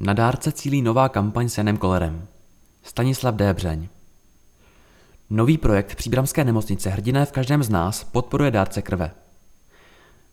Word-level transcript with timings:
Na 0.00 0.12
dárce 0.12 0.52
cílí 0.52 0.82
nová 0.82 1.08
kampaň 1.08 1.48
s 1.48 1.58
Janem 1.58 1.76
Kolerem. 1.76 2.26
Stanislav 2.82 3.34
Débřeň. 3.34 3.88
Nový 5.30 5.58
projekt 5.58 5.94
Příbramské 5.94 6.44
nemocnice 6.44 6.90
Hrdiné 6.90 7.26
v 7.26 7.32
každém 7.32 7.62
z 7.62 7.68
nás 7.68 8.04
podporuje 8.04 8.50
dárce 8.50 8.82
krve. 8.82 9.10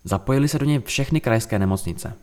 Zapojili 0.03 0.47
se 0.47 0.59
do 0.59 0.65
něj 0.65 0.79
všechny 0.79 1.21
krajské 1.21 1.59
nemocnice. 1.59 2.13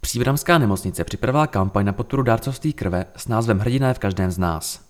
Příbramská 0.00 0.58
nemocnice 0.58 1.04
připravila 1.04 1.46
kampaň 1.46 1.86
na 1.86 1.92
podporu 1.92 2.22
dárcovství 2.22 2.72
krve 2.72 3.06
s 3.16 3.28
názvem 3.28 3.58
Hrdiné 3.58 3.94
v 3.94 3.98
každém 3.98 4.30
z 4.30 4.38
nás. 4.38 4.80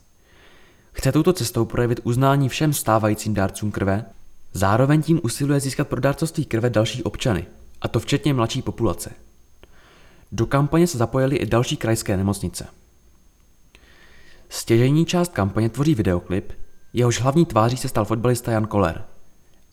Chce 0.92 1.12
touto 1.12 1.32
cestou 1.32 1.64
projevit 1.64 2.00
uznání 2.04 2.48
všem 2.48 2.72
stávajícím 2.72 3.34
dárcům 3.34 3.70
krve, 3.70 4.04
zároveň 4.52 5.02
tím 5.02 5.20
usiluje 5.22 5.60
získat 5.60 5.88
pro 5.88 6.00
dárcovství 6.00 6.44
krve 6.44 6.70
další 6.70 7.02
občany, 7.02 7.46
a 7.80 7.88
to 7.88 8.00
včetně 8.00 8.34
mladší 8.34 8.62
populace. 8.62 9.25
Do 10.32 10.46
kampaně 10.46 10.86
se 10.86 10.98
zapojily 10.98 11.36
i 11.36 11.46
další 11.46 11.76
krajské 11.76 12.16
nemocnice. 12.16 12.66
Stěžení 14.48 15.06
část 15.06 15.32
kampaně 15.32 15.68
tvoří 15.68 15.94
videoklip, 15.94 16.52
jehož 16.92 17.20
hlavní 17.20 17.46
tváří 17.46 17.76
se 17.76 17.88
stal 17.88 18.04
fotbalista 18.04 18.52
Jan 18.52 18.66
Koller 18.66 19.04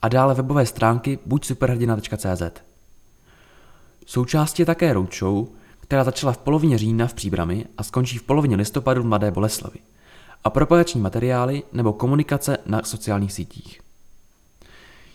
a 0.01 0.07
dále 0.07 0.33
webové 0.33 0.65
stránky 0.65 1.19
buďsuperhrdina.cz. 1.25 2.61
Součástí 4.05 4.61
je 4.61 4.65
také 4.65 4.93
roadshow, 4.93 5.47
která 5.79 6.03
začala 6.03 6.33
v 6.33 6.37
polovině 6.37 6.77
října 6.77 7.07
v 7.07 7.13
Příbrami 7.13 7.65
a 7.77 7.83
skončí 7.83 8.17
v 8.17 8.23
polovině 8.23 8.55
listopadu 8.55 9.03
v 9.03 9.05
Mladé 9.05 9.31
Boleslavi 9.31 9.79
a 10.43 10.49
propagační 10.49 11.01
materiály 11.01 11.63
nebo 11.73 11.93
komunikace 11.93 12.57
na 12.65 12.83
sociálních 12.83 13.33
sítích. 13.33 13.81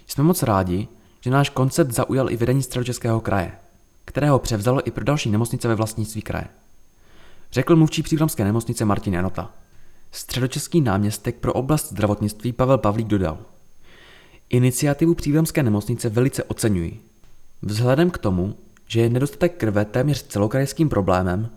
Jsme 0.07 0.25
moc 0.25 0.43
rádi, 0.43 0.89
že 1.21 1.31
náš 1.31 1.49
koncept 1.49 1.91
zaujal 1.91 2.31
i 2.31 2.37
vedení 2.37 2.63
středočeského 2.63 3.21
kraje, 3.21 3.53
kterého 4.09 4.39
převzalo 4.39 4.89
i 4.89 4.91
pro 4.91 5.05
další 5.05 5.31
nemocnice 5.31 5.69
ve 5.69 5.75
vlastnictví 5.75 6.23
kraje. 6.23 6.47
Řekl 7.53 7.77
mluvčí 7.77 8.03
příbramské 8.03 8.45
nemocnice 8.45 8.85
Martin 8.85 9.15
Janota. 9.15 9.53
Středočeský 10.13 10.81
náměstek 10.81 11.37
pro 11.37 11.53
oblast 11.53 11.89
zdravotnictví 11.89 12.53
Pavel 12.53 12.79
Pavlík 12.79 13.07
dodal. 13.07 13.39
Iniciativu 14.51 15.15
příbramské 15.15 15.63
nemocnice 15.63 16.09
velice 16.09 16.45
oceňuji. 16.45 17.01
Vzhledem 17.63 18.11
k 18.11 18.19
tomu, 18.19 18.55
že 18.87 19.01
je 19.01 19.09
nedostatek 19.09 19.57
krve 19.57 19.85
téměř 19.85 20.27
celokrajským 20.27 20.89
problémem, 20.89 21.51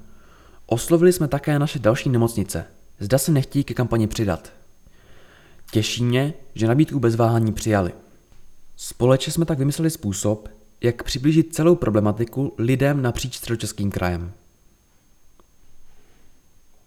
oslovili 0.66 1.13
jsme 1.13 1.27
také 1.27 1.59
naše 1.59 1.79
další 1.79 2.09
nemocnice. 2.09 2.66
Zda 2.99 3.17
se 3.17 3.31
nechtějí 3.31 3.63
ke 3.63 3.73
kampani 3.73 4.07
přidat. 4.07 4.53
Těší 5.72 6.03
mě, 6.03 6.33
že 6.55 6.67
nabídku 6.67 6.99
bez 6.99 7.16
váhání 7.16 7.53
přijali. 7.53 7.91
Společně 8.77 9.33
jsme 9.33 9.45
tak 9.45 9.59
vymysleli 9.59 9.89
způsob, 9.89 10.60
jak 10.83 11.03
přiblížit 11.03 11.55
celou 11.55 11.75
problematiku 11.75 12.53
lidem 12.57 13.01
napříč 13.01 13.35
středočeským 13.35 13.91
krajem. 13.91 14.31